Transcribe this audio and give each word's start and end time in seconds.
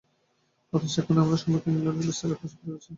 অথচ 0.73 0.93
এখনই 0.99 1.21
আমার 1.23 1.39
সম্মুখে 1.41 1.69
ইংলণ্ডে 1.71 2.03
বিস্তর 2.09 2.29
কাজ 2.33 2.51
পড়ে 2.57 2.73
আছে। 2.77 2.89